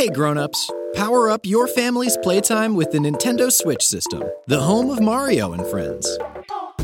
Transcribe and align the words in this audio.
Hey 0.00 0.08
grown-ups, 0.08 0.70
power 0.94 1.28
up 1.28 1.44
your 1.44 1.66
family's 1.66 2.16
playtime 2.22 2.74
with 2.74 2.90
the 2.90 2.96
Nintendo 2.96 3.52
Switch 3.52 3.82
system, 3.82 4.22
the 4.46 4.58
home 4.58 4.88
of 4.88 4.98
Mario 4.98 5.52
and 5.52 5.66
friends. 5.66 6.18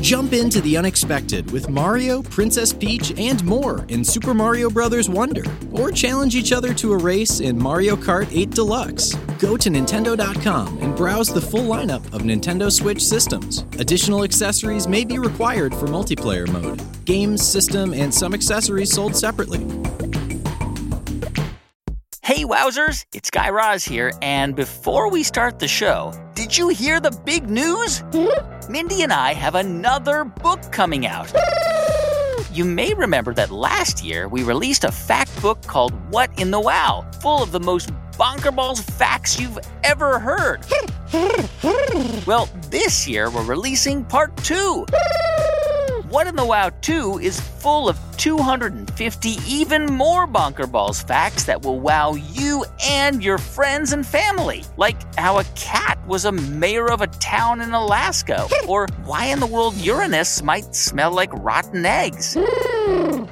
Jump 0.02 0.34
into 0.34 0.60
the 0.60 0.76
unexpected 0.76 1.50
with 1.50 1.70
Mario, 1.70 2.20
Princess 2.20 2.74
Peach, 2.74 3.18
and 3.18 3.42
more 3.42 3.86
in 3.88 4.04
Super 4.04 4.34
Mario 4.34 4.68
Bros. 4.68 5.08
Wonder, 5.08 5.44
or 5.72 5.90
challenge 5.90 6.36
each 6.36 6.52
other 6.52 6.74
to 6.74 6.92
a 6.92 6.98
race 6.98 7.40
in 7.40 7.58
Mario 7.58 7.96
Kart 7.96 8.28
8 8.30 8.50
Deluxe. 8.50 9.14
Go 9.38 9.56
to 9.56 9.70
Nintendo.com 9.70 10.76
and 10.82 10.94
browse 10.94 11.32
the 11.32 11.40
full 11.40 11.62
lineup 11.62 12.04
of 12.12 12.20
Nintendo 12.20 12.70
Switch 12.70 13.02
systems. 13.02 13.64
Additional 13.78 14.24
accessories 14.24 14.86
may 14.86 15.06
be 15.06 15.18
required 15.18 15.74
for 15.74 15.86
multiplayer 15.86 16.46
mode. 16.52 16.82
Games, 17.06 17.42
system, 17.42 17.94
and 17.94 18.12
some 18.12 18.34
accessories 18.34 18.92
sold 18.92 19.16
separately. 19.16 19.85
Hey, 22.26 22.42
Wowzers, 22.42 23.04
it's 23.14 23.30
Guy 23.30 23.50
Raz 23.50 23.84
here, 23.84 24.10
and 24.20 24.56
before 24.56 25.08
we 25.08 25.22
start 25.22 25.60
the 25.60 25.68
show, 25.68 26.12
did 26.34 26.58
you 26.58 26.70
hear 26.70 26.98
the 26.98 27.12
big 27.24 27.48
news? 27.48 28.02
Mindy 28.68 29.02
and 29.02 29.12
I 29.12 29.32
have 29.32 29.54
another 29.54 30.24
book 30.24 30.60
coming 30.72 31.06
out. 31.06 31.32
You 32.52 32.64
may 32.64 32.94
remember 32.94 33.34
that 33.34 33.50
last 33.50 34.02
year 34.02 34.28
we 34.28 34.42
released 34.42 34.84
a 34.84 34.90
fact 34.90 35.42
book 35.42 35.60
called 35.62 35.92
What 36.10 36.30
in 36.40 36.50
the 36.50 36.58
Wow, 36.58 37.06
full 37.20 37.42
of 37.42 37.52
the 37.52 37.60
most 37.60 37.90
bonkerballs 38.12 38.82
facts 38.82 39.38
you've 39.38 39.58
ever 39.84 40.18
heard. 40.18 40.64
well, 42.26 42.48
this 42.70 43.06
year 43.06 43.30
we're 43.30 43.44
releasing 43.44 44.06
part 44.06 44.34
two. 44.38 44.86
What 46.08 46.26
in 46.28 46.34
the 46.34 46.46
Wow 46.46 46.70
2 46.80 47.18
is 47.18 47.38
full 47.40 47.90
of 47.90 47.98
250 48.16 49.28
even 49.46 49.86
more 49.86 50.26
bonkerballs 50.26 51.06
facts 51.06 51.44
that 51.44 51.62
will 51.62 51.78
wow 51.80 52.14
you 52.14 52.64
and 52.82 53.22
your 53.22 53.38
friends 53.38 53.92
and 53.92 54.06
family. 54.06 54.64
Like 54.76 54.96
how 55.18 55.38
a 55.38 55.44
cat 55.54 55.98
was 56.06 56.24
a 56.24 56.32
mayor 56.32 56.90
of 56.90 57.00
a 57.00 57.06
town 57.06 57.60
in 57.60 57.72
Alaska, 57.72 58.46
or 58.68 58.86
why 59.04 59.26
in 59.26 59.40
the 59.40 59.46
world 59.46 59.74
Uranus 59.76 60.42
might 60.42 60.74
smell 60.74 61.12
like 61.12 61.30
rotten 61.34 61.84
eggs. 61.84 62.36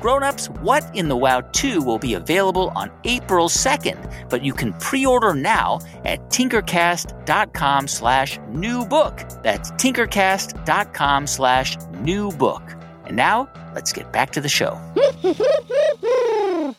Grown-ups, 0.00 0.50
What 0.60 0.84
in 0.94 1.08
the 1.08 1.16
Wow 1.16 1.40
2 1.40 1.80
will 1.80 1.98
be 1.98 2.14
available 2.14 2.72
on 2.74 2.90
April 3.04 3.48
2nd, 3.48 4.28
but 4.28 4.44
you 4.44 4.52
can 4.52 4.72
pre-order 4.74 5.34
now 5.34 5.80
at 6.04 6.20
tinkercast.com 6.30 7.88
slash 7.88 8.38
new 8.48 8.84
book. 8.84 9.22
That's 9.42 9.70
tinkercast.com 9.72 11.26
slash 11.26 11.76
new 12.00 12.30
book. 12.32 12.62
And 13.14 13.18
now, 13.18 13.48
let's 13.76 13.92
get 13.92 14.10
back 14.10 14.32
to 14.32 14.40
the 14.40 14.48
show. 14.48 14.76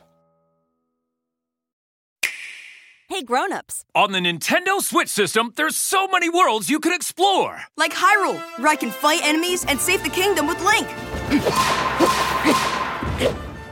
Hey 3.08 3.22
grown-ups, 3.22 3.86
On 3.94 4.12
the 4.12 4.20
Nintendo 4.20 4.82
Switch 4.82 5.08
system, 5.08 5.54
there's 5.56 5.78
so 5.78 6.08
many 6.08 6.28
worlds 6.30 6.70
you 6.70 6.80
can 6.82 6.92
explore. 6.92 7.62
like 7.78 7.94
Hyrule, 7.94 8.38
where 8.60 8.68
I 8.68 8.76
can 8.76 8.92
fight 8.92 9.22
enemies 9.24 9.64
and 9.64 9.80
save 9.80 10.04
the 10.04 10.10
kingdom 10.10 10.48
with 10.48 10.60
Link. 10.62 10.88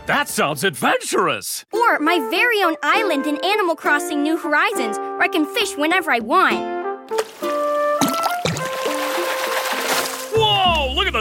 That 0.06 0.30
sounds 0.30 0.64
adventurous. 0.64 1.66
Or 1.74 2.00
my 2.00 2.20
very 2.30 2.64
own 2.64 2.76
island 2.84 3.26
in 3.26 3.44
Animal 3.44 3.76
Crossing 3.76 4.24
New 4.24 4.38
Horizons, 4.38 4.98
where 4.98 5.24
I 5.24 5.28
can 5.28 5.46
fish 5.46 5.76
whenever 5.76 6.12
I 6.12 6.20
want. 6.20 7.53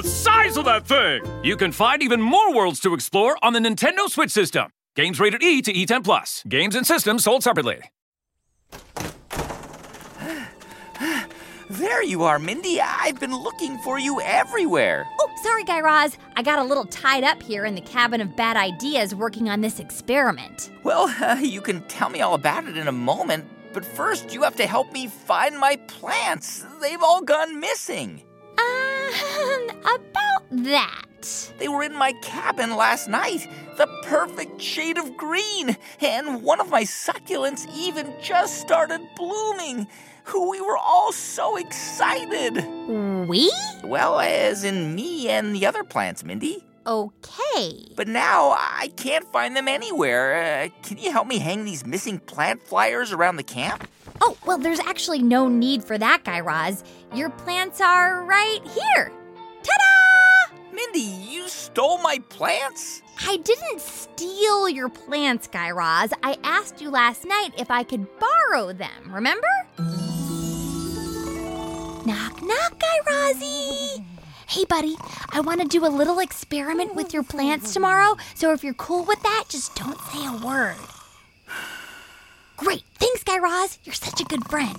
The 0.03 0.09
size 0.09 0.57
of 0.57 0.65
that 0.65 0.87
thing. 0.87 1.23
You 1.45 1.57
can 1.57 1.73
find 1.73 2.03
even 2.03 2.21
more 2.21 2.55
worlds 2.55 2.81
to 2.81 2.95
explore 2.95 3.37
on 3.43 3.53
the 3.53 3.61
Nintendo 3.61 4.09
Switch 4.09 4.31
system. 4.31 4.69
Games 4.97 5.21
rated 5.21 5.43
E 5.43 5.63
to 5.63 5.73
E10 5.73 6.05
plus. 6.05 6.43
Games 6.49 6.75
and 6.75 6.87
systems 6.87 7.25
sold 7.25 7.43
separately. 7.43 7.81
There 11.71 12.03
you 12.03 12.25
are, 12.25 12.39
Mindy. 12.39 12.81
I've 12.83 13.19
been 13.19 13.35
looking 13.35 13.79
for 13.79 13.99
you 13.99 14.21
everywhere. 14.21 15.07
Oh, 15.21 15.31
sorry, 15.43 15.65
Guy 15.65 15.81
Raz. 15.81 16.19
I 16.37 16.43
got 16.43 16.59
a 16.59 16.65
little 16.65 16.85
tied 16.85 17.25
up 17.25 17.43
here 17.43 17.65
in 17.65 17.75
the 17.75 17.81
cabin 17.81 18.21
of 18.21 18.37
bad 18.37 18.59
ideas 18.59 19.15
working 19.15 19.49
on 19.49 19.63
this 19.63 19.81
experiment. 19.81 20.71
Well, 20.83 21.15
uh, 21.23 21.39
you 21.41 21.63
can 21.63 21.81
tell 21.83 22.11
me 22.11 22.21
all 22.21 22.35
about 22.35 22.67
it 22.67 22.77
in 22.77 22.89
a 22.89 22.93
moment, 22.93 23.47
but 23.73 23.87
first 23.87 24.35
you 24.35 24.43
have 24.43 24.57
to 24.57 24.67
help 24.67 24.93
me 24.93 25.07
find 25.07 25.59
my 25.59 25.77
plants. 25.87 26.67
They've 26.83 27.03
all 27.03 27.23
gone 27.23 27.59
missing. 27.59 28.23
Um, 28.59 28.92
about 29.81 30.43
that. 30.51 31.53
They 31.59 31.69
were 31.69 31.83
in 31.83 31.95
my 31.95 32.13
cabin 32.23 32.77
last 32.77 33.09
night, 33.09 33.47
the 33.77 33.87
perfect 34.05 34.61
shade 34.61 34.99
of 34.99 35.17
green, 35.17 35.77
and 36.01 36.43
one 36.43 36.61
of 36.61 36.71
my 36.71 36.83
succulents 36.83 37.67
even 37.77 38.13
just 38.21 38.61
started 38.61 39.01
blooming. 39.17 39.87
We 40.35 40.61
were 40.61 40.77
all 40.77 41.13
so 41.13 41.57
excited. 41.57 42.65
We? 43.29 43.53
Well, 43.85 44.21
as 44.21 44.65
in 44.65 44.95
me 44.95 45.29
and 45.29 45.55
the 45.55 45.67
other 45.67 45.85
plants, 45.85 46.25
Mindy. 46.25 46.65
Okay. 46.87 47.87
But 47.95 48.09
now 48.09 48.51
I 48.59 48.91
can't 48.97 49.25
find 49.33 49.57
them 49.57 49.69
anywhere. 49.69 50.65
Uh, 50.65 50.69
can 50.83 50.99
you 50.99 51.13
help 51.13 51.27
me 51.29 51.39
hang 51.39 51.65
these 51.65 51.87
missing 51.87 52.19
plant 52.19 52.63
flyers 52.63 53.13
around 53.13 53.37
the 53.37 53.45
camp? 53.45 53.89
Oh, 54.25 54.37
well, 54.47 54.57
there's 54.57 54.79
actually 54.79 55.21
no 55.21 55.49
need 55.49 55.83
for 55.83 55.99
that, 55.99 56.23
Guy 56.23 56.39
Raz. 56.39 56.85
Your 57.13 57.29
plants 57.29 57.81
are 57.81 58.25
right 58.25 58.61
here. 58.63 59.11
Ta 59.65 59.73
da! 59.77 60.57
Mindy, 60.73 61.01
you 61.01 61.49
stole 61.49 61.99
my 61.99 62.21
plants? 62.29 63.03
I 63.27 63.39
didn't 63.39 63.81
steal 63.81 64.69
your 64.69 64.89
plants, 64.89 65.49
Guy 65.49 65.73
Raz. 65.73 66.13
I 66.23 66.39
asked 66.45 66.81
you 66.81 66.89
last 66.89 67.25
night 67.25 67.51
if 67.59 67.69
I 67.69 67.83
could 67.83 68.07
borrow 68.21 68.73
them, 68.73 69.13
remember? 69.13 69.49
knock, 72.07 72.41
knock, 72.43 72.79
Guy 72.79 72.99
Razzie. 73.09 74.05
Hey, 74.47 74.65
buddy, 74.67 74.97
I 75.31 75.41
want 75.41 75.63
to 75.63 75.67
do 75.67 75.85
a 75.85 75.89
little 75.89 76.21
experiment 76.21 76.95
with 76.95 77.13
your 77.13 77.25
plants 77.25 77.73
tomorrow, 77.73 78.17
so 78.37 78.53
if 78.53 78.63
you're 78.63 78.75
cool 78.75 79.05
with 79.05 79.21
that, 79.25 79.47
just 79.49 79.75
don't 79.75 79.99
say 79.99 80.27
a 80.27 80.47
word. 80.47 80.77
Great. 82.57 82.83
Thanks, 82.95 83.25
Guy 83.25 83.39
Raz. 83.39 83.79
You're 83.85 83.95
such 83.95 84.21
a 84.21 84.25
good 84.25 84.45
friend. 84.49 84.77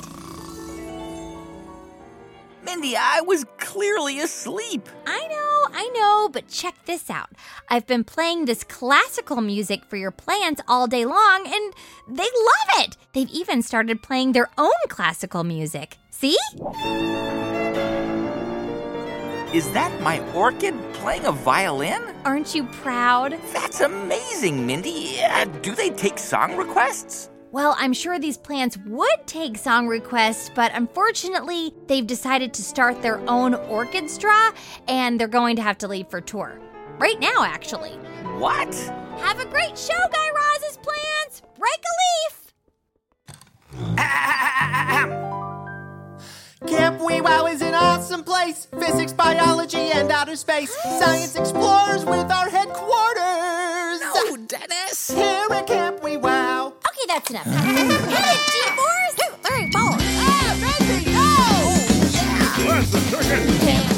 Mindy, 2.64 2.96
I 2.96 3.22
was 3.22 3.46
clearly 3.58 4.20
asleep. 4.20 4.88
I 5.06 5.28
know, 5.28 5.78
I 5.78 5.90
know, 5.94 6.30
but 6.32 6.48
check 6.48 6.76
this 6.86 7.10
out. 7.10 7.30
I've 7.68 7.86
been 7.86 8.06
playing 8.06 8.46
this 8.46 8.64
classical 8.64 9.42
music 9.42 9.84
for 9.86 9.98
your 9.98 10.12
plants 10.12 10.62
all 10.68 10.88
day 10.88 11.04
long, 11.06 11.44
and 11.46 11.74
they 12.08 12.24
love 12.24 12.86
it. 12.86 12.98
They've 13.14 13.30
even 13.30 13.62
started 13.62 14.02
playing 14.02 14.32
their 14.32 14.50
own 14.58 14.72
classical 14.88 15.44
music. 15.44 15.98
See? 16.10 16.38
Is 19.54 19.72
that 19.74 20.02
my 20.02 20.20
orchid 20.34 20.74
playing 20.94 21.26
a 21.26 21.32
violin? 21.32 22.02
Aren't 22.24 22.56
you 22.56 22.64
proud? 22.64 23.38
That's 23.52 23.82
amazing, 23.82 24.66
Mindy. 24.66 25.22
Uh, 25.22 25.46
do 25.62 25.76
they 25.76 25.90
take 25.90 26.18
song 26.18 26.56
requests? 26.56 27.30
Well, 27.54 27.76
I'm 27.78 27.94
sure 27.94 28.18
these 28.18 28.36
plants 28.36 28.80
would 28.88 29.28
take 29.28 29.60
song 29.60 29.88
requests, 29.88 30.50
but 30.56 30.72
unfortunately, 30.74 31.72
they've 31.86 32.08
decided 32.08 32.52
to 32.56 32.64
start 32.64 33.04
their 33.04 33.20
own 33.30 33.54
orchestra 33.54 34.52
and 34.88 35.20
they're 35.20 35.28
going 35.28 35.56
to 35.58 35.62
have 35.62 35.78
to 35.78 35.88
leave 35.88 36.08
for 36.08 36.20
tour. 36.20 36.60
Right 36.98 37.20
now, 37.20 37.44
actually. 37.44 37.92
What? 38.40 38.74
Have 39.20 39.40
a 39.40 39.46
great 39.46 39.78
show, 39.78 39.94
Guy 40.12 40.30
Raz's 40.32 40.78
plants! 40.78 41.44
Break 41.60 41.84
a 41.86 41.94
leaf! 42.02 42.54
Camp 46.68 47.02
Wee 47.06 47.22
Wow 47.22 47.46
is 47.46 47.62
an 47.62 47.76
awesome 47.76 48.24
place. 48.24 48.66
Physics, 48.80 49.14
biology, 49.14 49.92
and 49.92 50.12
outer 50.12 50.36
space. 50.36 50.74
Science 50.82 51.36
explorers 51.36 52.04
with 52.04 52.32
our 52.32 52.50
headquarters. 52.50 54.02
No, 54.02 54.38
Dennis. 54.48 55.12
Here 55.12 55.48
at 55.52 55.68
Camp 55.68 56.02
Wee 56.02 56.18
Wow. 56.18 56.74
Okay, 57.04 57.14
that's 57.16 57.30
enough. 57.32 57.46
Hit 57.46 57.56
it, 57.84 58.40
G-Force! 58.54 59.14
Two, 59.18 59.32
three, 59.44 59.66
four! 59.72 59.92
Ah, 59.92 60.56
Mindy, 60.62 61.12
no! 61.12 61.24
Dennis 63.66 63.93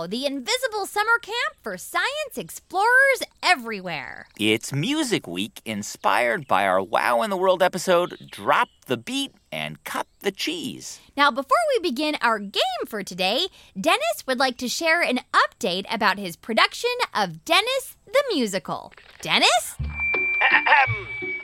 Wow, 0.00 0.04
Wow, 0.04 0.06
the 0.06 0.24
invisible 0.24 0.86
summer 0.86 1.18
camp 1.20 1.56
for 1.62 1.76
science 1.76 2.38
explorers 2.38 3.22
everywhere. 3.42 4.28
It's 4.38 4.72
Music 4.72 5.26
Week, 5.26 5.60
inspired 5.66 6.46
by 6.46 6.66
our 6.66 6.82
Wow 6.82 7.20
in 7.20 7.28
the 7.28 7.36
World 7.36 7.62
episode 7.62 8.16
Drop 8.30 8.68
the 8.86 8.96
Beat 8.96 9.32
and 9.52 9.82
Cut 9.84 10.06
the 10.20 10.32
Cheese. 10.32 11.00
Now, 11.18 11.30
before 11.30 11.58
we 11.74 11.90
begin 11.90 12.16
our 12.22 12.38
game 12.38 12.86
for 12.86 13.02
today, 13.02 13.48
Dennis 13.78 14.24
would 14.26 14.38
like 14.38 14.56
to 14.58 14.68
share 14.68 15.02
an 15.02 15.20
update 15.34 15.84
about 15.92 16.18
his 16.18 16.34
production 16.34 16.90
of 17.12 17.44
Dennis 17.44 17.96
the 18.06 18.22
Musical. 18.32 18.94
Dennis? 19.20 19.76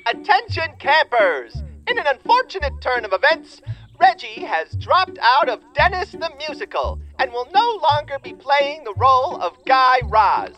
Attention 0.07 0.69
campers! 0.79 1.57
In 1.89 1.99
an 1.99 2.07
unfortunate 2.07 2.81
turn 2.81 3.05
of 3.05 3.13
events, 3.13 3.61
Reggie 4.01 4.45
has 4.45 4.73
dropped 4.73 5.19
out 5.23 5.49
of 5.49 5.61
Dennis 5.75 6.13
the 6.13 6.31
Musical 6.49 7.01
and 7.19 7.33
will 7.33 7.49
no 7.55 7.81
longer 7.91 8.19
be 8.23 8.33
playing 8.33 8.85
the 8.85 8.95
role 8.97 9.41
of 9.41 9.53
Guy 9.65 10.01
Raz. 10.05 10.55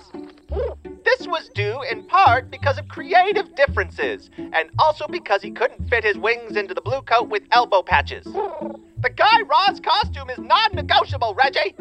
This 1.05 1.27
was 1.27 1.49
due 1.55 1.83
in 1.91 2.05
part 2.05 2.51
because 2.51 2.79
of 2.79 2.89
creative 2.89 3.55
differences, 3.55 4.31
and 4.37 4.71
also 4.79 5.07
because 5.07 5.43
he 5.43 5.51
couldn't 5.51 5.89
fit 5.89 6.05
his 6.05 6.17
wings 6.17 6.57
into 6.57 6.75
the 6.75 6.81
blue 6.81 7.03
coat 7.03 7.29
with 7.29 7.43
elbow 7.53 7.83
patches. 7.83 8.25
The 8.25 9.11
Guy 9.15 9.41
Raz 9.43 9.81
costume 9.81 10.31
is 10.31 10.39
non 10.39 10.75
negotiable, 10.75 11.35
Reggie! 11.35 11.75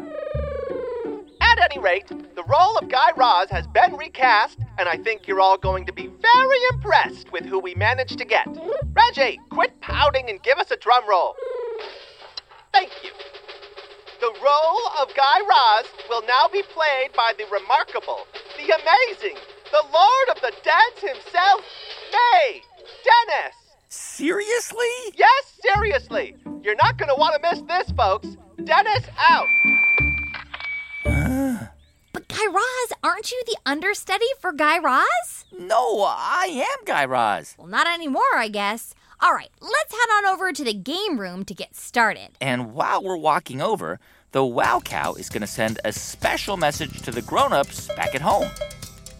At 1.58 1.72
any 1.72 1.82
rate, 1.82 2.06
the 2.08 2.44
role 2.44 2.78
of 2.78 2.88
Guy 2.88 3.10
Raz 3.16 3.50
has 3.50 3.66
been 3.66 3.96
recast, 3.96 4.58
and 4.78 4.88
I 4.88 4.96
think 4.96 5.26
you're 5.26 5.40
all 5.40 5.58
going 5.58 5.86
to 5.86 5.92
be 5.92 6.06
very 6.06 6.58
impressed 6.72 7.32
with 7.32 7.44
who 7.44 7.58
we 7.58 7.74
managed 7.74 8.16
to 8.18 8.24
get. 8.24 8.46
Reggie, 8.92 9.40
quit 9.50 9.80
pouting 9.80 10.30
and 10.30 10.40
give 10.42 10.58
us 10.58 10.70
a 10.70 10.76
drum 10.76 11.08
roll. 11.08 11.34
Thank 12.72 12.90
you. 13.02 13.10
The 14.20 14.32
role 14.40 14.88
of 15.00 15.12
Guy 15.16 15.40
Raz 15.48 15.86
will 16.08 16.22
now 16.28 16.46
be 16.52 16.62
played 16.62 17.12
by 17.16 17.32
the 17.36 17.44
remarkable, 17.50 18.20
the 18.56 18.72
amazing, 18.74 19.36
the 19.72 19.84
Lord 19.92 20.28
of 20.36 20.40
the 20.40 20.52
Dance 20.62 21.00
himself, 21.00 21.62
May 22.12 22.62
Dennis. 23.04 23.56
Seriously? 23.88 24.86
Yes, 25.16 25.58
seriously. 25.60 26.36
You're 26.62 26.76
not 26.76 26.98
going 26.98 27.08
to 27.08 27.16
want 27.16 27.34
to 27.34 27.50
miss 27.50 27.62
this, 27.62 27.90
folks. 27.96 28.36
Dennis 28.64 29.04
out. 29.28 29.48
But 32.38 32.44
Guy 32.44 32.52
Raz, 32.52 32.92
aren't 33.02 33.32
you 33.32 33.42
the 33.46 33.56
understudy 33.66 34.26
for 34.38 34.52
Guy 34.52 34.78
Raz? 34.78 35.44
No, 35.58 36.04
I 36.06 36.64
am 36.64 36.84
Guy 36.84 37.04
Raz. 37.04 37.56
Well, 37.58 37.66
not 37.66 37.88
anymore, 37.88 38.22
I 38.36 38.48
guess. 38.48 38.94
All 39.20 39.32
right, 39.32 39.50
let's 39.60 39.92
head 39.92 40.18
on 40.18 40.26
over 40.26 40.52
to 40.52 40.62
the 40.62 40.74
game 40.74 41.18
room 41.18 41.44
to 41.46 41.54
get 41.54 41.74
started. 41.74 42.28
And 42.40 42.74
while 42.74 43.02
we're 43.02 43.16
walking 43.16 43.60
over, 43.60 43.98
the 44.30 44.44
Wow 44.44 44.80
Cow 44.80 45.14
is 45.14 45.28
going 45.28 45.40
to 45.40 45.48
send 45.48 45.80
a 45.84 45.92
special 45.92 46.56
message 46.56 47.02
to 47.02 47.10
the 47.10 47.22
grown 47.22 47.52
ups 47.52 47.88
back 47.96 48.14
at 48.14 48.20
home. 48.20 48.48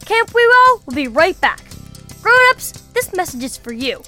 Camp 0.04 0.30
WeWow 0.30 0.86
will 0.86 0.94
be 0.94 1.08
right 1.08 1.40
back. 1.40 1.62
Grown-ups, 2.22 2.72
this 2.94 3.12
message 3.14 3.42
is 3.42 3.56
for 3.56 3.72
you. 3.72 4.02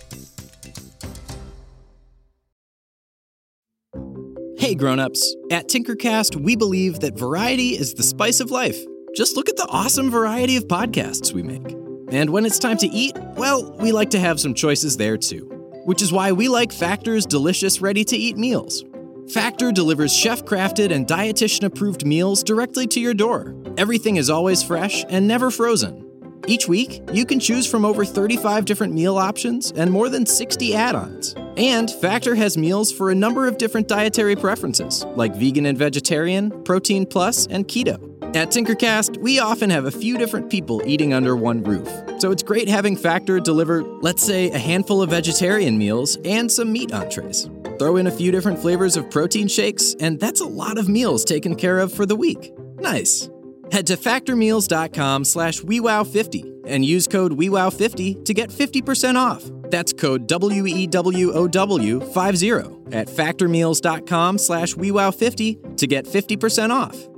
Hey 4.56 4.74
grown-ups, 4.74 5.36
at 5.50 5.68
Tinkercast 5.68 6.36
we 6.36 6.54
believe 6.54 7.00
that 7.00 7.18
variety 7.18 7.70
is 7.70 7.94
the 7.94 8.02
spice 8.02 8.40
of 8.40 8.50
life. 8.50 8.78
Just 9.14 9.36
look 9.36 9.48
at 9.48 9.56
the 9.56 9.66
awesome 9.70 10.10
variety 10.10 10.56
of 10.56 10.68
podcasts 10.68 11.32
we 11.32 11.42
make. 11.42 11.76
And 12.12 12.30
when 12.30 12.46
it's 12.46 12.58
time 12.58 12.76
to 12.78 12.86
eat, 12.86 13.16
well, 13.36 13.72
we 13.78 13.90
like 13.90 14.10
to 14.10 14.20
have 14.20 14.38
some 14.38 14.54
choices 14.54 14.96
there 14.96 15.16
too. 15.16 15.46
Which 15.84 16.00
is 16.00 16.12
why 16.12 16.32
we 16.32 16.48
like 16.48 16.72
Factor's 16.72 17.26
delicious 17.26 17.80
ready-to-eat 17.80 18.36
meals. 18.36 18.84
Factor 19.32 19.72
delivers 19.72 20.14
chef-crafted 20.16 20.92
and 20.92 21.06
dietitian-approved 21.06 22.06
meals 22.06 22.42
directly 22.42 22.86
to 22.88 23.00
your 23.00 23.14
door. 23.14 23.54
Everything 23.76 24.16
is 24.16 24.30
always 24.30 24.62
fresh 24.62 25.04
and 25.08 25.26
never 25.26 25.50
frozen. 25.50 26.09
Each 26.46 26.66
week, 26.66 27.02
you 27.12 27.25
can 27.25 27.38
choose 27.38 27.66
from 27.66 27.84
over 27.84 28.04
35 28.04 28.64
different 28.64 28.94
meal 28.94 29.16
options 29.16 29.72
and 29.72 29.90
more 29.90 30.08
than 30.08 30.26
60 30.26 30.75
add 30.75 30.94
ons. 30.94 31.34
And 31.56 31.90
Factor 31.90 32.34
has 32.34 32.56
meals 32.56 32.90
for 32.90 33.10
a 33.10 33.14
number 33.14 33.46
of 33.46 33.58
different 33.58 33.88
dietary 33.88 34.37
preferences, 34.37 35.04
like 35.16 35.34
vegan 35.34 35.66
and 35.66 35.76
vegetarian, 35.76 36.62
protein 36.64 37.06
plus, 37.06 37.46
and 37.46 37.69
keto. 37.69 38.06
At 38.37 38.50
Tinkercast, 38.50 39.19
we 39.19 39.40
often 39.40 39.70
have 39.70 39.87
a 39.87 39.90
few 39.90 40.16
different 40.16 40.50
people 40.50 40.82
eating 40.87 41.12
under 41.12 41.34
one 41.34 41.64
roof. 41.64 41.88
So 42.20 42.31
it's 42.31 42.44
great 42.44 42.69
having 42.69 42.96
Factor 42.96 43.40
deliver, 43.40 43.82
let's 43.82 44.25
say, 44.25 44.50
a 44.50 44.58
handful 44.58 45.02
of 45.02 45.10
vegetarian 45.10 45.76
meals 45.76 46.16
and 46.25 46.50
some 46.50 46.72
meat 46.72 46.93
entrees. 46.93 47.50
Throw 47.78 47.96
in 47.96 48.06
a 48.06 48.10
few 48.10 48.31
different 48.31 48.60
flavors 48.60 48.96
of 48.96 49.10
protein 49.10 49.48
shakes, 49.48 49.96
and 50.00 50.20
that's 50.20 50.40
a 50.40 50.46
lot 50.46 50.78
of 50.78 50.88
meals 50.88 51.25
taken 51.25 51.56
care 51.56 51.81
of 51.81 51.93
for 51.93 52.06
the 52.06 52.14
week. 52.14 52.52
Nice. 52.76 53.28
Head 53.72 53.87
to 53.88 53.96
factormeals.com 53.96 55.25
slash 55.25 55.61
WeWow50 55.61 56.62
and 56.67 56.84
use 56.84 57.06
code 57.06 57.32
WeWow50 57.32 58.25
to 58.25 58.34
get 58.34 58.50
50% 58.50 59.14
off. 59.17 59.44
That's 59.70 59.93
code 59.93 60.26
W-E-W-O-W-50 60.26 62.94
at 62.94 63.08
factormeals.com 63.08 64.38
slash 64.38 64.75
WeWow50 64.75 65.76
to 65.76 65.87
get 65.87 66.06
50% 66.06 66.70
off. 66.70 67.09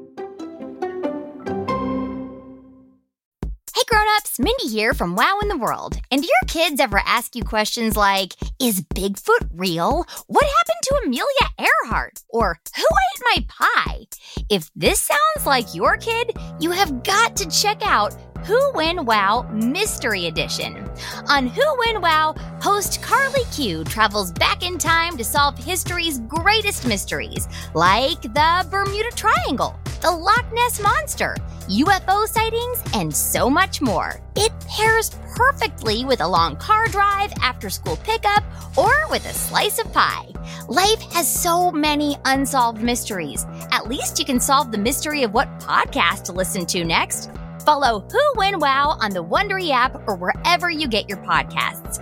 Grown-ups, 4.32 4.38
Mindy 4.38 4.72
here 4.72 4.94
from 4.94 5.14
Wow 5.14 5.38
in 5.42 5.48
the 5.48 5.56
World. 5.56 5.96
And 6.10 6.22
do 6.22 6.28
your 6.28 6.48
kids 6.48 6.80
ever 6.80 7.00
ask 7.04 7.34
you 7.34 7.42
questions 7.44 7.96
like, 7.96 8.34
is 8.60 8.82
Bigfoot 8.82 9.48
real? 9.54 10.04
What 10.26 10.44
happened 10.44 10.82
to 10.82 11.00
Amelia 11.04 11.68
Earhart? 11.84 12.20
Or 12.28 12.58
who 12.76 12.82
ate 12.82 13.22
my 13.24 13.46
pie? 13.48 14.06
If 14.50 14.70
this 14.74 15.00
sounds 15.00 15.46
like 15.46 15.74
your 15.74 15.96
kid, 15.96 16.36
you 16.60 16.70
have 16.70 17.02
got 17.02 17.36
to 17.36 17.48
check 17.48 17.82
out 17.84 18.14
Who 18.46 18.58
When 18.74 19.04
Wow 19.04 19.48
Mystery 19.52 20.26
Edition. 20.26 20.88
On 21.28 21.46
Who 21.46 21.76
When 21.78 22.00
Wow, 22.00 22.34
host 22.60 23.02
Carly 23.02 23.44
Q 23.52 23.84
travels 23.84 24.32
back 24.32 24.62
in 24.62 24.78
time 24.78 25.16
to 25.16 25.24
solve 25.24 25.58
history's 25.58 26.20
greatest 26.20 26.86
mysteries, 26.86 27.48
like 27.74 28.22
the 28.22 28.66
Bermuda 28.70 29.10
Triangle, 29.14 29.78
the 30.00 30.10
Loch 30.10 30.46
Ness 30.52 30.80
Monster, 30.80 31.36
UFO 31.68 32.26
sightings, 32.26 32.82
and 32.94 33.14
so 33.14 33.48
much 33.48 33.80
more. 33.80 34.20
It 34.36 34.52
pairs 34.68 35.10
perfectly 35.34 36.04
with 36.04 36.20
a 36.20 36.28
long 36.28 36.56
car 36.56 36.86
drive, 36.88 37.32
after 37.42 37.70
school 37.70 37.96
pickup, 38.04 38.42
or 38.76 38.92
with 39.10 39.24
a 39.26 39.32
slice 39.32 39.78
of 39.78 39.92
pie. 39.92 40.28
Life 40.68 41.00
has 41.12 41.32
so 41.32 41.70
many 41.70 42.16
unsolved 42.24 42.82
mysteries. 42.82 43.46
At 43.70 43.88
least 43.88 44.18
you 44.18 44.24
can 44.24 44.40
solve 44.40 44.72
the 44.72 44.78
mystery 44.78 45.22
of 45.22 45.32
what 45.32 45.48
podcast 45.60 46.24
to 46.24 46.32
listen 46.32 46.66
to 46.66 46.84
next. 46.84 47.30
Follow 47.64 48.00
Who 48.10 48.32
When 48.34 48.58
Wow 48.58 48.96
on 49.00 49.12
the 49.12 49.24
Wondery 49.24 49.70
app 49.70 49.96
or 50.08 50.16
wherever 50.16 50.68
you 50.68 50.88
get 50.88 51.08
your 51.08 51.18
podcasts. 51.18 52.00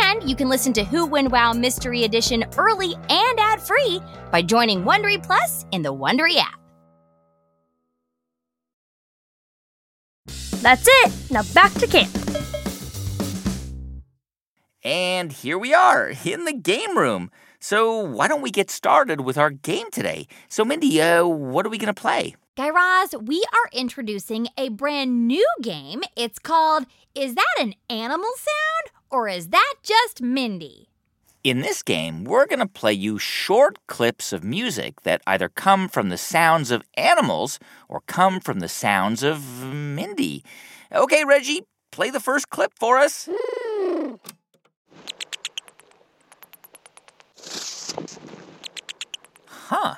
And 0.00 0.28
you 0.28 0.34
can 0.34 0.48
listen 0.48 0.72
to 0.74 0.84
Who 0.84 1.04
When 1.04 1.28
Wow 1.28 1.52
Mystery 1.52 2.04
Edition 2.04 2.44
early 2.56 2.94
and 3.10 3.38
ad-free 3.38 4.00
by 4.32 4.40
joining 4.42 4.82
Wondery 4.82 5.22
Plus 5.22 5.66
in 5.72 5.82
the 5.82 5.92
Wondery 5.92 6.36
app. 6.36 6.63
That's 10.64 10.88
it. 10.88 11.12
Now 11.30 11.42
back 11.52 11.74
to 11.74 11.86
camp. 11.86 12.10
And 14.82 15.30
here 15.30 15.58
we 15.58 15.74
are 15.74 16.14
in 16.24 16.46
the 16.46 16.54
game 16.54 16.96
room. 16.96 17.30
So 17.60 18.00
why 18.00 18.28
don't 18.28 18.40
we 18.40 18.50
get 18.50 18.70
started 18.70 19.20
with 19.20 19.36
our 19.36 19.50
game 19.50 19.90
today? 19.90 20.26
So, 20.48 20.64
Mindy, 20.64 21.02
uh, 21.02 21.26
what 21.26 21.66
are 21.66 21.68
we 21.68 21.76
going 21.76 21.94
to 21.94 22.00
play? 22.00 22.34
Guy 22.56 22.70
Raz, 22.70 23.14
we 23.20 23.44
are 23.52 23.68
introducing 23.78 24.48
a 24.56 24.70
brand 24.70 25.28
new 25.28 25.46
game. 25.60 26.02
It's 26.16 26.38
called 26.38 26.86
Is 27.14 27.34
That 27.34 27.56
an 27.60 27.74
Animal 27.90 28.30
Sound 28.36 28.96
or 29.10 29.28
Is 29.28 29.48
That 29.48 29.74
Just 29.82 30.22
Mindy? 30.22 30.88
In 31.44 31.60
this 31.60 31.82
game, 31.82 32.24
we're 32.24 32.46
going 32.46 32.60
to 32.60 32.66
play 32.66 32.94
you 32.94 33.18
short 33.18 33.78
clips 33.86 34.32
of 34.32 34.42
music 34.42 35.02
that 35.02 35.20
either 35.26 35.50
come 35.50 35.90
from 35.90 36.08
the 36.08 36.16
sounds 36.16 36.70
of 36.70 36.82
animals 36.96 37.58
or 37.86 38.00
come 38.06 38.40
from 38.40 38.60
the 38.60 38.68
sounds 38.68 39.22
of 39.22 39.62
Mindy. 39.62 40.42
Okay, 40.90 41.22
Reggie, 41.22 41.64
play 41.92 42.08
the 42.08 42.18
first 42.18 42.48
clip 42.48 42.72
for 42.80 42.96
us. 42.96 43.28
Huh. 49.46 49.96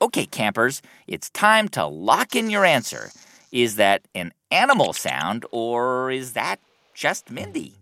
Okay, 0.00 0.26
campers, 0.26 0.80
it's 1.08 1.28
time 1.30 1.66
to 1.70 1.86
lock 1.86 2.36
in 2.36 2.50
your 2.50 2.64
answer. 2.64 3.10
Is 3.50 3.74
that 3.76 4.02
an 4.14 4.32
animal 4.52 4.92
sound 4.92 5.44
or 5.50 6.12
is 6.12 6.34
that 6.34 6.60
just 6.94 7.32
Mindy? 7.32 7.74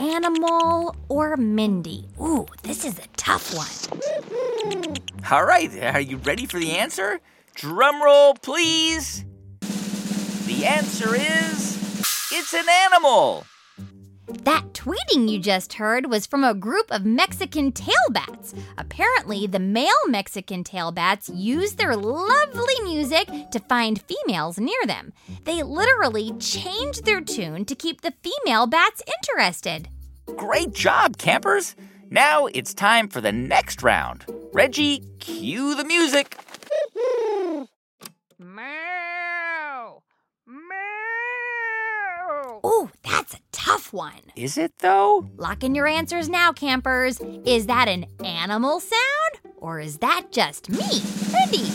Animal 0.00 0.96
or 1.10 1.36
Mindy? 1.36 2.08
Ooh, 2.18 2.46
this 2.62 2.86
is 2.86 2.98
a 2.98 3.06
tough 3.18 3.54
one. 3.54 3.68
All 5.30 5.44
right, 5.44 5.70
are 5.94 6.00
you 6.00 6.16
ready 6.16 6.46
for 6.46 6.58
the 6.58 6.70
answer? 6.72 7.20
Drum 7.54 8.02
roll, 8.02 8.32
please. 8.32 9.26
The 9.60 10.64
answer 10.64 11.14
is 11.14 11.76
it's 12.32 12.54
an 12.54 12.64
animal. 12.86 13.44
That 14.44 14.64
tweeting 14.72 15.28
you 15.28 15.38
just 15.38 15.74
heard 15.74 16.06
was 16.06 16.26
from 16.26 16.44
a 16.44 16.54
group 16.54 16.90
of 16.90 17.04
Mexican 17.04 17.72
tailbats. 17.72 18.58
Apparently, 18.78 19.46
the 19.46 19.58
male 19.58 19.90
Mexican 20.06 20.64
tailbats 20.64 21.30
use 21.34 21.74
their 21.74 21.96
lovely 21.96 22.80
music 22.84 23.28
to 23.50 23.60
find 23.68 24.02
females 24.02 24.58
near 24.58 24.86
them. 24.86 25.12
They 25.44 25.62
literally 25.62 26.32
change 26.38 27.02
their 27.02 27.20
tune 27.20 27.64
to 27.66 27.74
keep 27.74 28.00
the 28.00 28.14
female 28.22 28.66
bats 28.66 29.02
interested. 29.18 29.88
Great 30.36 30.72
job, 30.72 31.18
campers! 31.18 31.74
Now 32.08 32.46
it's 32.46 32.74
time 32.74 33.08
for 33.08 33.20
the 33.20 33.32
next 33.32 33.82
round. 33.82 34.24
Reggie, 34.52 35.04
cue 35.18 35.74
the 35.76 35.84
music. 35.84 36.36
That's 43.30 43.42
a 43.42 43.44
tough 43.52 43.92
one. 43.92 44.20
Is 44.36 44.56
it 44.58 44.78
though? 44.78 45.28
Lock 45.36 45.62
in 45.62 45.74
your 45.74 45.86
answers 45.86 46.28
now, 46.28 46.52
campers. 46.52 47.20
Is 47.44 47.66
that 47.66 47.88
an 47.88 48.06
animal 48.24 48.80
sound? 48.80 49.54
Or 49.56 49.80
is 49.80 49.98
that 49.98 50.26
just 50.30 50.70
me, 50.70 51.02
Mindy? 51.32 51.70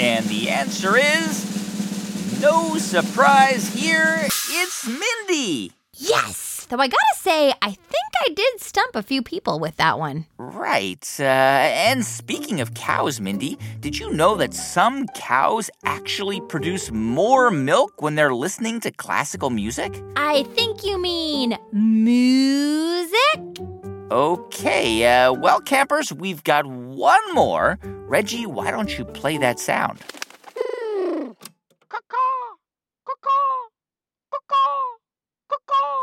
And 0.00 0.24
the 0.26 0.50
answer 0.50 0.96
is 0.96 2.40
no 2.40 2.76
surprise 2.76 3.74
here. 3.74 4.20
It's 4.24 4.86
Mindy. 4.86 5.72
Yes! 5.96 6.66
Though 6.68 6.78
I 6.80 6.88
gotta 6.88 7.16
say, 7.16 7.52
I 7.62 7.70
think 7.70 8.03
I 8.16 8.28
did 8.34 8.60
stump 8.60 8.94
a 8.96 9.02
few 9.02 9.22
people 9.22 9.58
with 9.58 9.76
that 9.76 9.98
one. 9.98 10.26
Right. 10.38 11.04
Uh, 11.18 11.24
and 11.24 12.04
speaking 12.04 12.60
of 12.60 12.74
cows, 12.74 13.20
Mindy, 13.20 13.58
did 13.80 13.98
you 13.98 14.12
know 14.12 14.36
that 14.36 14.54
some 14.54 15.06
cows 15.08 15.70
actually 15.84 16.40
produce 16.42 16.90
more 16.90 17.50
milk 17.50 18.02
when 18.02 18.14
they're 18.14 18.34
listening 18.34 18.80
to 18.80 18.90
classical 18.90 19.50
music? 19.50 20.02
I 20.16 20.44
think 20.54 20.84
you 20.84 21.00
mean 21.00 21.56
music? 21.72 23.14
Okay, 24.10 25.06
uh, 25.06 25.32
well, 25.32 25.60
campers, 25.60 26.12
we've 26.12 26.44
got 26.44 26.66
one 26.66 27.34
more. 27.34 27.78
Reggie, 27.82 28.46
why 28.46 28.70
don't 28.70 28.96
you 28.98 29.04
play 29.04 29.38
that 29.38 29.58
sound? 29.58 29.98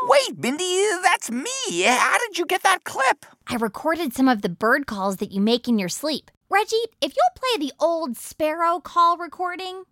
Wait, 0.08 0.38
Mindy, 0.38 0.84
that's 1.02 1.30
me. 1.30 1.82
How 1.82 2.18
did 2.18 2.38
you 2.38 2.44
get 2.44 2.62
that 2.64 2.84
clip? 2.84 3.24
I 3.46 3.54
recorded 3.56 4.12
some 4.12 4.28
of 4.28 4.42
the 4.42 4.48
bird 4.48 4.86
calls 4.86 5.16
that 5.18 5.30
you 5.30 5.40
make 5.40 5.68
in 5.68 5.78
your 5.78 5.88
sleep. 5.88 6.30
Reggie, 6.50 6.76
if 7.00 7.14
you'll 7.14 7.36
play 7.36 7.66
the 7.66 7.72
old 7.78 8.16
sparrow 8.16 8.80
call 8.80 9.16
recording. 9.16 9.84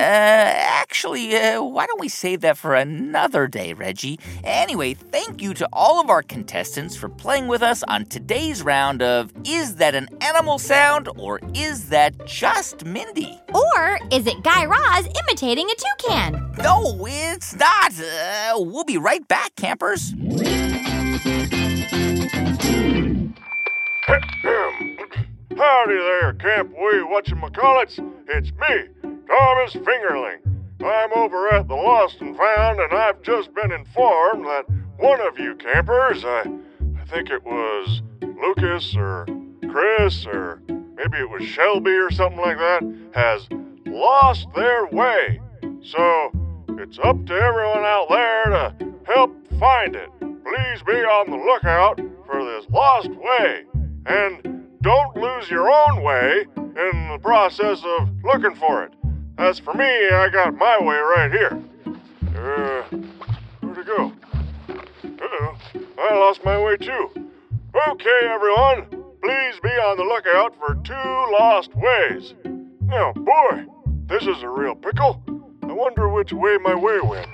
Uh, 0.00 0.02
actually, 0.02 1.36
uh, 1.36 1.62
why 1.62 1.84
don't 1.86 2.00
we 2.00 2.08
save 2.08 2.40
that 2.40 2.56
for 2.56 2.74
another 2.74 3.46
day, 3.46 3.74
Reggie? 3.74 4.18
Anyway, 4.44 4.94
thank 4.94 5.42
you 5.42 5.52
to 5.52 5.68
all 5.72 6.00
of 6.00 6.08
our 6.08 6.22
contestants 6.22 6.96
for 6.96 7.08
playing 7.08 7.48
with 7.48 7.62
us 7.62 7.82
on 7.82 8.06
today's 8.06 8.62
round 8.62 9.02
of 9.02 9.32
Is 9.44 9.76
That 9.76 9.94
an 9.94 10.08
Animal 10.22 10.58
Sound 10.58 11.08
or 11.18 11.40
Is 11.54 11.90
That 11.90 12.26
Just 12.26 12.84
Mindy? 12.84 13.38
Or 13.52 13.98
is 14.10 14.26
it 14.26 14.42
Guy 14.42 14.64
Raz 14.64 15.06
imitating 15.06 15.68
a 15.70 15.74
toucan? 15.74 16.52
No, 16.62 17.06
it's 17.06 17.54
not. 17.56 17.92
Uh, 18.00 18.54
we'll 18.56 18.84
be 18.84 18.96
right 18.96 19.26
back, 19.28 19.54
campers. 19.56 20.14
Howdy 25.56 25.96
there, 25.96 26.32
Camp 26.34 26.70
Wee 26.70 27.04
whatchamacallits. 27.10 27.98
It's 28.28 28.52
me, 28.52 29.18
Thomas 29.26 29.72
Fingerling. 29.74 30.38
I'm 30.80 31.12
over 31.12 31.48
at 31.52 31.66
the 31.66 31.74
Lost 31.74 32.20
and 32.20 32.36
Found, 32.36 32.78
and 32.78 32.92
I've 32.92 33.20
just 33.22 33.52
been 33.54 33.72
informed 33.72 34.46
that 34.46 34.64
one 34.96 35.20
of 35.20 35.38
you 35.38 35.56
campers, 35.56 36.24
I, 36.24 36.44
I 37.00 37.04
think 37.06 37.30
it 37.30 37.44
was 37.44 38.00
Lucas 38.22 38.94
or 38.96 39.26
Chris 39.68 40.24
or 40.24 40.62
maybe 40.68 41.18
it 41.18 41.28
was 41.28 41.42
Shelby 41.42 41.90
or 41.90 42.10
something 42.12 42.40
like 42.40 42.58
that, 42.58 42.82
has 43.14 43.48
lost 43.86 44.46
their 44.54 44.86
way. 44.86 45.40
So 45.82 46.30
it's 46.78 46.98
up 47.00 47.26
to 47.26 47.34
everyone 47.34 47.84
out 47.84 48.06
there 48.08 48.44
to 48.44 48.74
help 49.04 49.34
find 49.58 49.96
it. 49.96 50.08
Please 50.20 50.82
be 50.86 50.92
on 50.92 51.30
the 51.30 51.36
lookout 51.36 51.96
for 52.26 52.44
this 52.44 52.66
lost 52.70 53.10
way. 53.10 53.64
And 54.06 54.59
don't 54.82 55.16
lose 55.16 55.50
your 55.50 55.70
own 55.70 56.02
way 56.02 56.46
in 56.56 57.08
the 57.12 57.18
process 57.20 57.82
of 57.84 58.08
looking 58.24 58.54
for 58.54 58.84
it. 58.84 58.92
As 59.38 59.58
for 59.58 59.74
me, 59.74 59.84
I 59.84 60.28
got 60.30 60.54
my 60.54 60.78
way 60.80 60.96
right 60.96 61.30
here. 61.30 61.62
Uh, 62.36 62.82
where'd 63.60 63.78
it 63.78 63.86
go? 63.86 64.12
Uh-oh, 64.68 65.56
I 65.98 66.14
lost 66.14 66.44
my 66.44 66.58
way 66.62 66.76
too. 66.76 67.10
Okay, 67.88 68.20
everyone, 68.24 68.86
please 69.22 69.60
be 69.62 69.68
on 69.68 69.96
the 69.96 70.04
lookout 70.04 70.54
for 70.58 70.74
two 70.82 71.32
lost 71.38 71.74
ways. 71.74 72.34
Now, 72.82 73.12
boy, 73.12 73.64
this 74.06 74.22
is 74.22 74.42
a 74.42 74.48
real 74.48 74.74
pickle. 74.74 75.22
I 75.62 75.72
wonder 75.72 76.08
which 76.08 76.32
way 76.32 76.58
my 76.58 76.74
way 76.74 77.00
went. 77.00 77.28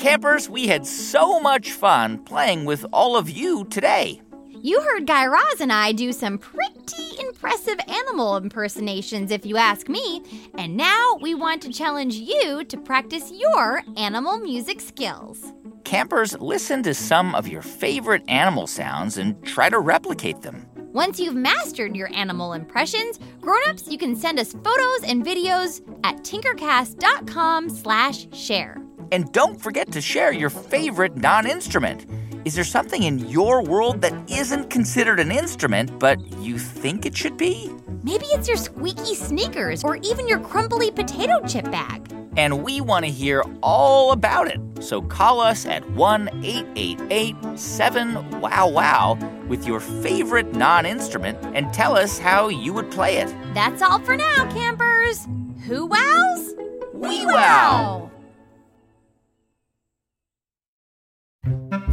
Campers, 0.00 0.48
we 0.48 0.66
had 0.66 0.86
so 0.86 1.38
much 1.40 1.72
fun 1.72 2.24
playing 2.24 2.64
with 2.64 2.86
all 2.90 3.18
of 3.18 3.28
you 3.28 3.66
today. 3.66 4.22
You 4.48 4.80
heard 4.80 5.06
Guy 5.06 5.26
Raz 5.26 5.60
and 5.60 5.70
I 5.70 5.92
do 5.92 6.14
some 6.14 6.38
pretty 6.38 7.20
impressive 7.20 7.78
animal 7.86 8.38
impersonations, 8.38 9.30
if 9.30 9.44
you 9.44 9.58
ask 9.58 9.90
me. 9.90 10.22
And 10.56 10.74
now 10.74 11.18
we 11.20 11.34
want 11.34 11.60
to 11.62 11.70
challenge 11.70 12.14
you 12.14 12.64
to 12.64 12.78
practice 12.78 13.30
your 13.30 13.82
animal 13.98 14.38
music 14.38 14.80
skills. 14.80 15.52
Campers, 15.84 16.34
listen 16.40 16.82
to 16.84 16.94
some 16.94 17.34
of 17.34 17.46
your 17.46 17.60
favorite 17.60 18.22
animal 18.26 18.66
sounds 18.66 19.18
and 19.18 19.44
try 19.44 19.68
to 19.68 19.78
replicate 19.78 20.40
them. 20.40 20.66
Once 20.94 21.20
you've 21.20 21.34
mastered 21.34 21.94
your 21.94 22.10
animal 22.14 22.54
impressions, 22.54 23.20
grown-ups, 23.42 23.86
you 23.86 23.98
can 23.98 24.16
send 24.16 24.38
us 24.38 24.54
photos 24.54 25.02
and 25.04 25.22
videos 25.22 25.82
at 26.04 26.16
tinkercast.com/share. 26.22 28.89
And 29.12 29.32
don't 29.32 29.60
forget 29.60 29.90
to 29.92 30.00
share 30.00 30.32
your 30.32 30.50
favorite 30.50 31.16
non 31.16 31.46
instrument. 31.46 32.06
Is 32.44 32.54
there 32.54 32.64
something 32.64 33.02
in 33.02 33.18
your 33.28 33.62
world 33.62 34.00
that 34.02 34.30
isn't 34.30 34.70
considered 34.70 35.20
an 35.20 35.30
instrument, 35.30 35.98
but 35.98 36.18
you 36.38 36.58
think 36.58 37.04
it 37.04 37.16
should 37.16 37.36
be? 37.36 37.70
Maybe 38.02 38.24
it's 38.26 38.48
your 38.48 38.56
squeaky 38.56 39.14
sneakers 39.14 39.84
or 39.84 39.96
even 39.96 40.26
your 40.26 40.40
crumbly 40.40 40.90
potato 40.90 41.40
chip 41.46 41.70
bag. 41.70 42.06
And 42.36 42.62
we 42.62 42.80
want 42.80 43.04
to 43.04 43.10
hear 43.10 43.42
all 43.62 44.12
about 44.12 44.48
it. 44.48 44.58
So 44.82 45.02
call 45.02 45.40
us 45.40 45.66
at 45.66 45.88
1 45.90 46.28
888 46.42 47.58
7 47.58 48.40
Wow 48.40 48.68
Wow 48.68 49.18
with 49.48 49.66
your 49.66 49.80
favorite 49.80 50.54
non 50.54 50.86
instrument 50.86 51.36
and 51.54 51.74
tell 51.74 51.96
us 51.96 52.18
how 52.18 52.48
you 52.48 52.72
would 52.72 52.90
play 52.90 53.16
it. 53.16 53.34
That's 53.52 53.82
all 53.82 53.98
for 53.98 54.16
now, 54.16 54.50
campers. 54.52 55.26
Who 55.66 55.86
wows? 55.86 56.54
We 56.94 57.26
wow! 57.26 58.10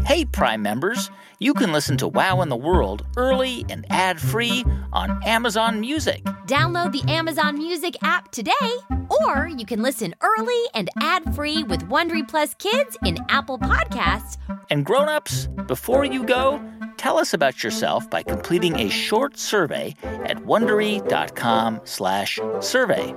Hey, 0.08 0.24
Prime 0.24 0.62
members, 0.62 1.12
you 1.40 1.54
can 1.54 1.74
listen 1.74 1.98
to 1.98 2.08
Wow 2.08 2.42
in 2.42 2.48
the 2.48 2.56
World 2.56 3.06
early 3.18 3.66
and 3.68 3.86
ad 3.90 4.22
free 4.22 4.64
on 4.94 5.22
Amazon 5.26 5.82
Music. 5.82 6.24
Download 6.46 6.94
the 6.94 7.04
Amazon 7.12 7.58
Music 7.58 7.98
app 8.04 8.32
today, 8.32 8.54
or 9.26 9.50
you 9.50 9.66
can 9.66 9.82
listen 9.82 10.16
early 10.22 10.64
and 10.74 10.90
ad 11.02 11.36
free 11.36 11.64
with 11.64 11.90
Wondery 11.90 12.26
Plus 12.26 12.54
Kids 12.54 12.96
in 13.04 13.18
Apple 13.28 13.60
Podcasts. 13.60 14.38
And 14.70 14.86
grown-ups, 14.86 15.48
before 15.68 16.06
you 16.06 16.24
go, 16.24 16.62
tell 16.96 17.18
us 17.18 17.34
about 17.34 17.62
yourself 17.62 18.10
by 18.10 18.24
completing 18.24 18.80
a 18.80 18.88
short 18.88 19.38
survey 19.38 19.94
at 20.04 20.38
wondery.com/survey. 20.38 23.16